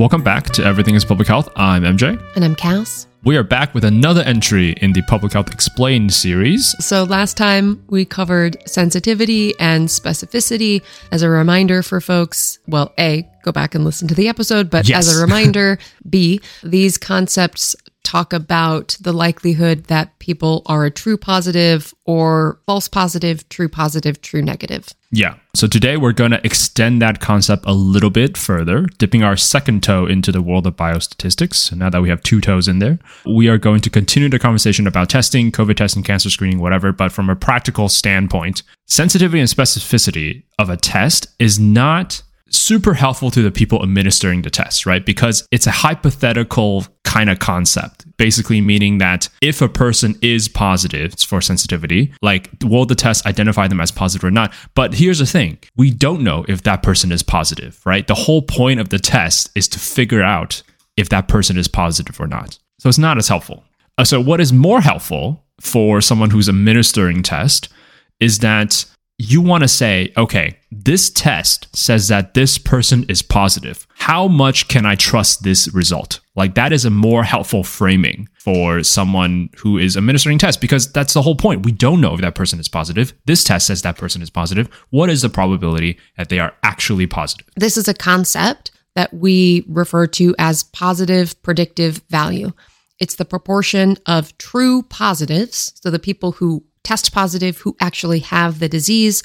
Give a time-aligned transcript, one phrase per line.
[0.00, 1.50] Welcome back to Everything is Public Health.
[1.56, 2.18] I'm MJ.
[2.34, 3.06] And I'm Cass.
[3.22, 6.74] We are back with another entry in the Public Health Explained series.
[6.82, 10.80] So, last time we covered sensitivity and specificity.
[11.12, 14.88] As a reminder for folks, well, A, go back and listen to the episode, but
[14.88, 15.06] Yes.
[15.06, 21.16] as a reminder, B, these concepts talk about the likelihood that people are a true
[21.16, 24.88] positive or false positive, true positive, true negative.
[25.12, 25.34] Yeah.
[25.54, 29.82] So today we're going to extend that concept a little bit further, dipping our second
[29.82, 31.76] toe into the world of biostatistics.
[31.76, 34.86] Now that we have two toes in there, we are going to continue the conversation
[34.86, 36.92] about testing, COVID testing, cancer screening, whatever.
[36.92, 43.30] But from a practical standpoint, sensitivity and specificity of a test is not super helpful
[43.30, 45.04] to the people administering the test, right?
[45.04, 51.14] Because it's a hypothetical kind of concept, basically meaning that if a person is positive
[51.18, 54.52] for sensitivity, like will the test identify them as positive or not?
[54.74, 58.06] But here's the thing we don't know if that person is positive, right?
[58.06, 60.62] The whole point of the test is to figure out
[60.96, 62.58] if that person is positive or not.
[62.78, 63.64] So it's not as helpful.
[63.98, 67.68] Uh, So, what is more helpful for someone who's administering test
[68.18, 68.84] is that
[69.20, 73.86] you want to say, okay, this test says that this person is positive.
[73.96, 76.20] How much can I trust this result?
[76.36, 81.12] Like that is a more helpful framing for someone who is administering tests because that's
[81.12, 81.66] the whole point.
[81.66, 83.12] We don't know if that person is positive.
[83.26, 84.70] This test says that person is positive.
[84.88, 87.46] What is the probability that they are actually positive?
[87.56, 92.52] This is a concept that we refer to as positive predictive value.
[92.98, 98.58] It's the proportion of true positives, so the people who test positive who actually have
[98.58, 99.22] the disease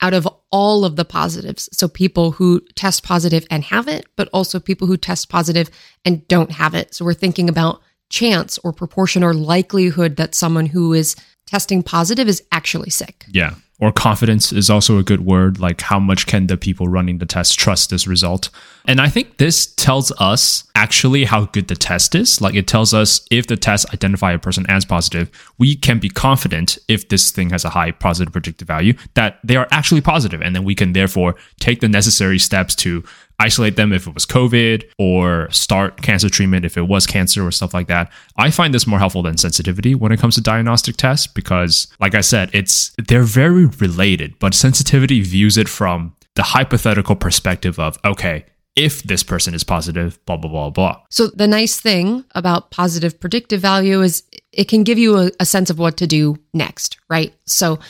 [0.00, 1.68] out of all of the positives.
[1.72, 5.70] So people who test positive and have it, but also people who test positive
[6.04, 6.94] and don't have it.
[6.94, 12.28] So we're thinking about chance or proportion or likelihood that someone who is testing positive
[12.28, 13.24] is actually sick.
[13.28, 13.54] Yeah.
[13.80, 15.60] Or confidence is also a good word.
[15.60, 18.50] Like, how much can the people running the test trust this result?
[18.86, 22.40] And I think this tells us actually how good the test is.
[22.40, 26.08] Like, it tells us if the test identify a person as positive, we can be
[26.08, 30.42] confident if this thing has a high positive predictive value that they are actually positive,
[30.42, 33.04] And then we can therefore take the necessary steps to
[33.38, 37.50] isolate them if it was COVID or start cancer treatment if it was cancer or
[37.50, 38.10] stuff like that.
[38.36, 42.14] I find this more helpful than sensitivity when it comes to diagnostic tests because, like
[42.14, 47.98] I said, it's they're very related, but sensitivity views it from the hypothetical perspective of,
[48.04, 48.44] okay,
[48.76, 51.02] if this person is positive, blah, blah, blah, blah.
[51.10, 54.22] So the nice thing about positive predictive value is
[54.52, 57.34] it can give you a, a sense of what to do next, right?
[57.44, 57.80] So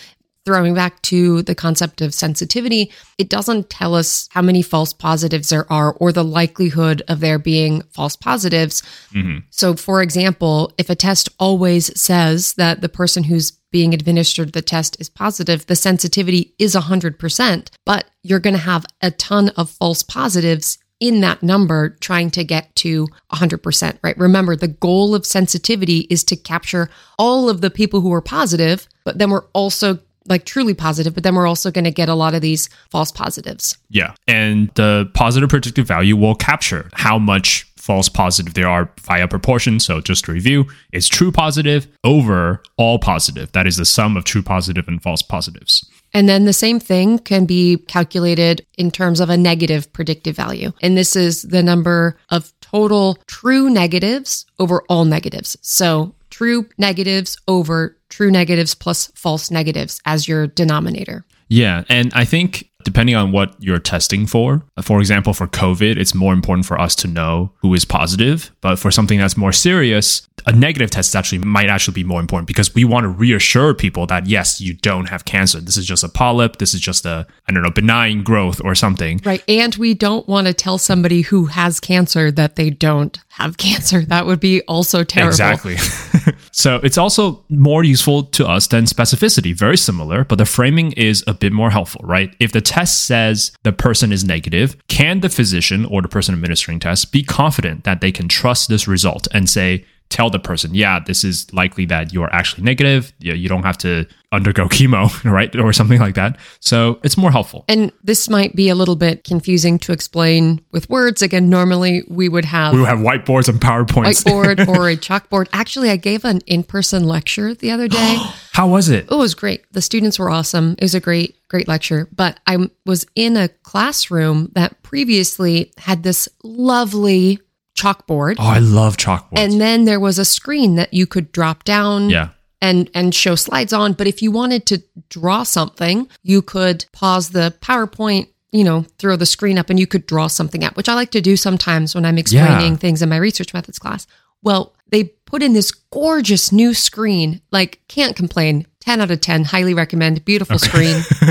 [0.48, 5.50] throwing back to the concept of sensitivity, it doesn't tell us how many false positives
[5.50, 8.80] there are or the likelihood of there being false positives.
[9.12, 9.40] Mm-hmm.
[9.50, 14.62] So, for example, if a test always says that the person who's being administered the
[14.62, 19.68] test is positive, the sensitivity is 100%, but you're going to have a ton of
[19.68, 24.18] false positives in that number trying to get to 100%, right?
[24.18, 26.88] Remember, the goal of sensitivity is to capture
[27.18, 29.98] all of the people who are positive, but then we're also
[30.28, 33.10] like truly positive, but then we're also going to get a lot of these false
[33.10, 33.76] positives.
[33.88, 34.14] Yeah.
[34.26, 39.80] And the positive predictive value will capture how much false positive there are via proportion.
[39.80, 43.50] So just to review, it's true positive over all positive.
[43.52, 45.88] That is the sum of true positive and false positives.
[46.12, 50.72] And then the same thing can be calculated in terms of a negative predictive value.
[50.82, 55.56] And this is the number of total true negatives over all negatives.
[55.62, 61.24] So true negatives over true negatives plus false negatives as your denominator.
[61.48, 61.84] Yeah.
[61.88, 66.14] And I think depending on what you're testing for, uh, for example, for COVID, it's
[66.14, 68.50] more important for us to know who is positive.
[68.60, 72.46] But for something that's more serious, a negative test actually might actually be more important
[72.46, 75.60] because we want to reassure people that yes, you don't have cancer.
[75.60, 76.56] This is just a polyp.
[76.56, 79.20] This is just a, I don't know, benign growth or something.
[79.24, 79.44] Right.
[79.46, 84.00] And we don't want to tell somebody who has cancer that they don't have cancer.
[84.06, 85.28] That would be also terrible.
[85.28, 85.76] Exactly.
[86.50, 91.22] so it's also more useful to us than specificity, very similar, but the framing is
[91.26, 92.34] a bit more helpful, right?
[92.40, 96.80] If the test says the person is negative, can the physician or the person administering
[96.80, 100.98] test be confident that they can trust this result and say, tell the person, yeah,
[101.00, 103.12] this is likely that you're actually negative.
[103.18, 105.54] You you don't have to undergo chemo, right?
[105.56, 106.38] Or something like that.
[106.60, 107.64] So it's more helpful.
[107.68, 111.22] And this might be a little bit confusing to explain with words.
[111.22, 114.24] Again, normally we would have We will have whiteboards and PowerPoints.
[114.24, 115.48] whiteboard or a chalkboard.
[115.52, 118.16] Actually, I gave an in-person lecture the other day.
[118.52, 119.06] How was it?
[119.08, 119.64] Oh, it was great.
[119.72, 120.72] The students were awesome.
[120.78, 122.08] It was a great, great lecture.
[122.14, 127.38] But I was in a classroom that previously had this lovely
[127.80, 128.36] chalkboard.
[128.38, 129.38] Oh, I love chalkboards.
[129.38, 132.30] And then there was a screen that you could drop down yeah.
[132.60, 133.92] and and show slides on.
[133.92, 139.16] But if you wanted to draw something, you could pause the PowerPoint, you know, throw
[139.16, 141.94] the screen up and you could draw something out, which I like to do sometimes
[141.94, 142.78] when I'm explaining Yeah.
[142.78, 144.06] things in my research methods class.
[144.42, 147.42] Well, they put in this gorgeous new screen.
[147.50, 148.66] Like, can't complain.
[148.80, 150.24] 10 out of 10, highly recommend.
[150.24, 151.02] Beautiful screen.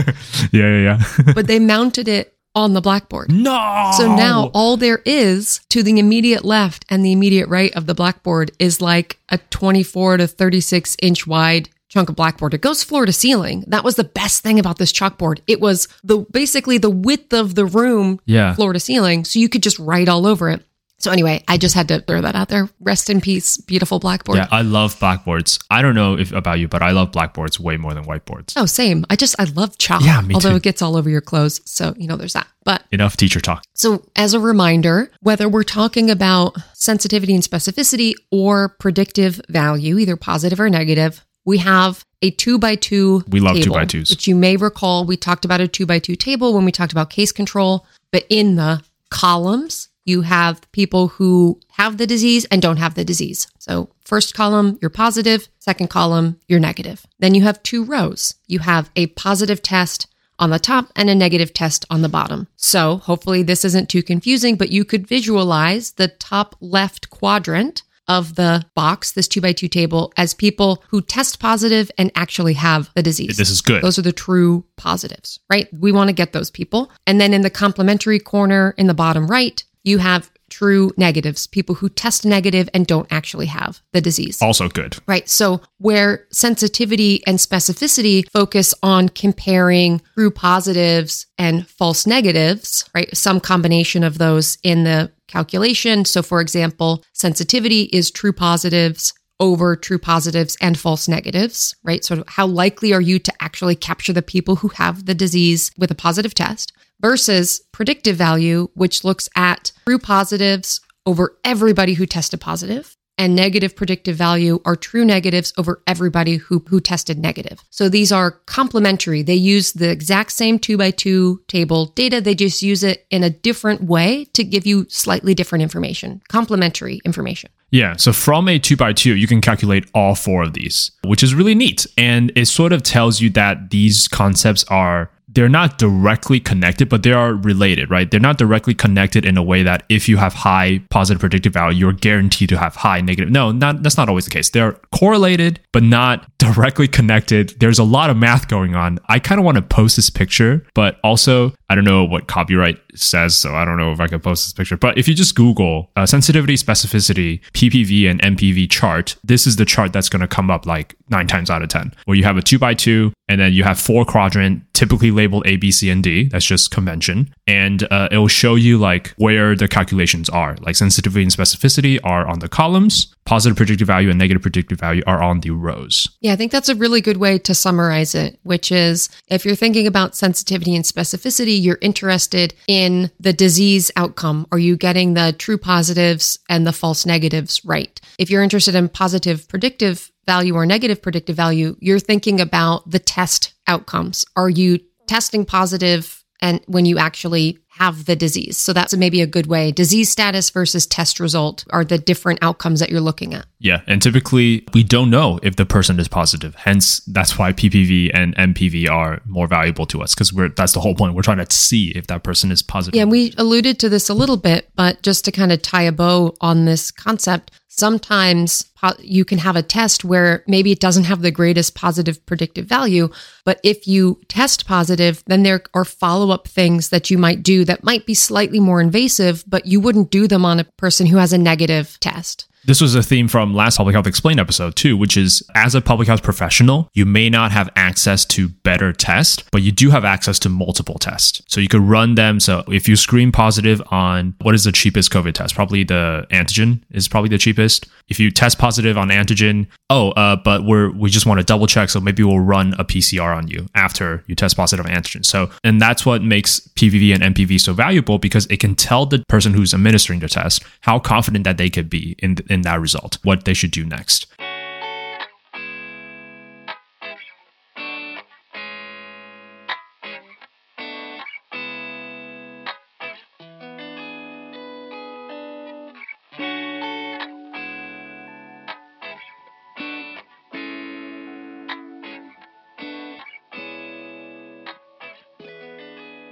[0.51, 0.81] yeah, yeah,
[1.17, 1.33] yeah.
[1.33, 3.31] but they mounted it on the blackboard.
[3.31, 3.91] no.
[3.97, 7.93] So now all there is to the immediate left and the immediate right of the
[7.93, 12.53] blackboard is like a 24 to 36 inch wide chunk of blackboard.
[12.53, 13.63] It goes floor to ceiling.
[13.67, 15.39] That was the best thing about this chalkboard.
[15.47, 18.53] It was the basically the width of the room Yeah.
[18.55, 20.63] floor to ceiling so you could just write all over it.
[20.99, 22.69] So anyway, I just had to throw that out there.
[22.79, 24.39] Rest in peace, beautiful blackboard.
[24.39, 25.59] Yeah, I love blackboards.
[25.69, 28.53] I don't know if about you, but I love blackboards way more than whiteboards.
[28.55, 29.05] Oh, same.
[29.09, 30.01] I just I love chalk.
[30.03, 30.55] Yeah, me although too.
[30.55, 31.61] it gets all over your clothes.
[31.65, 32.47] So, you know, there's that.
[32.63, 33.63] But Enough teacher talk.
[33.75, 40.17] So, as a reminder, whether we're talking about sensitivity and specificity or predictive value, either
[40.17, 43.23] positive or negative, we have a two by two.
[43.29, 44.09] We love two by twos.
[44.09, 46.91] Which you may recall, we talked about a two by two table when we talked
[46.91, 47.85] about case control.
[48.11, 53.05] But in the columns, you have people who have the disease and don't have the
[53.05, 53.47] disease.
[53.59, 55.49] So, first column, you're positive.
[55.59, 57.05] Second column, you're negative.
[57.19, 58.35] Then you have two rows.
[58.47, 60.07] You have a positive test
[60.39, 62.47] on the top and a negative test on the bottom.
[62.55, 68.35] So hopefully this isn't too confusing, but you could visualize the top left quadrant of
[68.35, 72.89] the box, this two by two table, as people who test positive and actually have
[72.93, 73.35] the disease.
[73.35, 73.83] This is good.
[73.83, 75.67] Those are the true positives, right?
[75.73, 76.91] We want to get those people.
[77.05, 81.75] And then in the complementary corner in the bottom right, you have true negatives, people
[81.75, 84.41] who test negative and don't actually have the disease.
[84.41, 84.97] also good.
[85.07, 85.27] Right.
[85.27, 93.15] So, where sensitivity and specificity focus on comparing true positives and false negatives, right?
[93.15, 96.05] Some combination of those in the calculation.
[96.05, 102.03] So, for example, sensitivity is true positives over true positives and false negatives, right?
[102.03, 105.71] Sort of how likely are you to actually capture the people who have the disease
[105.77, 112.05] with a positive test versus predictive value, which looks at true positives over everybody who
[112.05, 117.59] tested positive and negative predictive value are true negatives over everybody who, who tested negative.
[117.71, 119.23] So these are complementary.
[119.23, 122.21] They use the exact same two by two table data.
[122.21, 127.01] They just use it in a different way to give you slightly different information, complementary
[127.05, 127.49] information.
[127.71, 131.23] Yeah, so from a two by two, you can calculate all four of these, which
[131.23, 131.85] is really neat.
[131.97, 137.03] And it sort of tells you that these concepts are they're not directly connected, but
[137.03, 138.09] they are related, right?
[138.09, 141.79] They're not directly connected in a way that if you have high positive predictive value,
[141.79, 143.29] you're guaranteed to have high negative.
[143.29, 144.49] No, not that's not always the case.
[144.49, 147.59] They're correlated, but not directly connected.
[147.59, 148.99] There's a lot of math going on.
[149.09, 152.79] I kind of want to post this picture, but also I don't know what copyright
[152.95, 154.77] says, so I don't know if I can post this picture.
[154.77, 159.65] But if you just Google uh, sensitivity, specificity, PPV, and NPV chart, this is the
[159.65, 162.37] chart that's going to come up like nine times out of 10, where you have
[162.37, 165.89] a two by two, and then you have four quadrant, typically labeled A, B, C,
[165.89, 166.29] and D.
[166.29, 167.33] That's just convention.
[167.47, 170.55] And uh, it will show you like where the calculations are.
[170.61, 175.01] Like sensitivity and specificity are on the columns, positive predictive value and negative predictive value
[175.07, 176.07] are on the rows.
[176.21, 179.55] Yeah, I think that's a really good way to summarize it, which is if you're
[179.55, 184.45] thinking about sensitivity and specificity, you're interested in the disease outcome.
[184.51, 187.99] Are you getting the true positives and the false negatives right?
[188.19, 192.99] If you're interested in positive predictive value or negative predictive value, you're thinking about the
[192.99, 194.25] test outcomes.
[194.35, 198.57] Are you testing positive and when you actually have the disease?
[198.57, 199.71] So that's maybe a good way.
[199.71, 203.45] Disease status versus test result are the different outcomes that you're looking at.
[203.59, 206.53] Yeah, and typically we don't know if the person is positive.
[206.55, 210.79] Hence, that's why PPV and NPV are more valuable to us because we're that's the
[210.79, 211.15] whole point.
[211.15, 212.97] We're trying to see if that person is positive.
[212.97, 215.91] Yeah, we alluded to this a little bit, but just to kind of tie a
[215.91, 218.65] bow on this concept, sometimes
[218.99, 223.09] you can have a test where maybe it doesn't have the greatest positive predictive value,
[223.45, 227.65] but if you test positive, then there are follow up things that you might do
[227.65, 231.17] that might be slightly more invasive, but you wouldn't do them on a person who
[231.17, 232.47] has a negative test.
[232.67, 235.79] This was a theme from last Public Health Explained episode too, which is as a
[235.79, 240.03] public health professional, you may not have access to better tests, but you do have
[240.03, 241.41] access to multiple tests.
[241.47, 242.41] So you could run them.
[242.41, 246.81] So if you screen positive on what is the cheapest COVID test, probably the antigen
[246.91, 247.87] is probably the cheapest.
[248.09, 251.67] If you test positive on antigen, oh, uh, but we're we just want to double
[251.67, 255.25] check, so maybe we'll run a PCR on you after you test positive on antigen.
[255.25, 259.23] So and that's what makes PPV and NPV so valuable because it can tell the
[259.29, 263.17] person who's administering the test how confident that they could be in in that result,
[263.23, 264.27] what they should do next.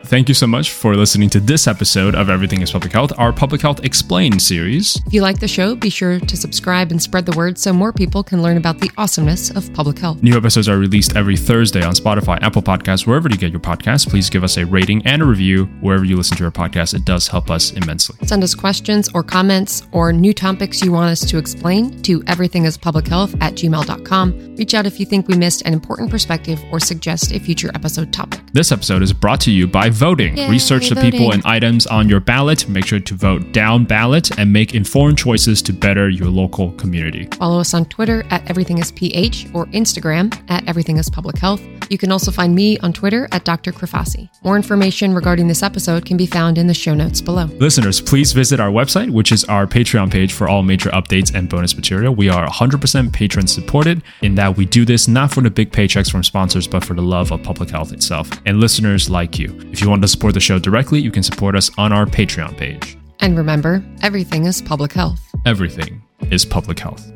[0.06, 3.34] Thank you so much for listening to this episode of Everything is Public Health, our
[3.34, 5.02] Public Health Explained series.
[5.08, 7.92] If you like the show, be sure to subscribe and spread the word so more
[7.92, 10.22] people can learn about the awesomeness of public health.
[10.22, 14.08] New episodes are released every Thursday on Spotify, Apple Podcasts, wherever you get your podcasts.
[14.08, 16.94] Please give us a rating and a review wherever you listen to our podcast.
[16.94, 18.16] It does help us immensely.
[18.28, 23.42] Send us questions or comments or new topics you want us to explain to everythingispublichealth
[23.42, 24.56] at gmail.com.
[24.56, 28.14] Reach out if you think we missed an important perspective or suggest a future episode
[28.14, 28.42] topic.
[28.54, 30.38] This episode is brought to you by voting.
[30.38, 32.68] Yay, Research the people and items on your ballot.
[32.70, 37.28] Make sure to vote down ballot and make informed choices to better your local community.
[37.38, 41.72] Follow us on Twitter at everythingisph or Instagram at everythingispublichealth.
[41.90, 43.72] You can also find me on Twitter at Dr.
[43.72, 44.30] Krafasi.
[44.44, 47.46] More information regarding this episode can be found in the show notes below.
[47.46, 51.48] Listeners, please visit our website, which is our Patreon page for all major updates and
[51.48, 52.16] bonus material.
[52.16, 56.12] We are 100% patron supported in that we do this not for the big paychecks
[56.12, 59.58] from sponsors, but for the love of public health itself and listeners like you.
[59.72, 62.58] If you want to support the show directly, you can support us on our Patreon
[62.58, 62.98] page.
[63.22, 65.22] And remember, everything is public health.
[65.46, 66.02] Everything
[66.32, 67.15] is public health.